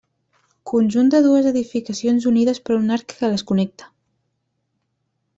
[0.69, 3.91] Conjunt de dues edificacions unides per un arc que les connecta.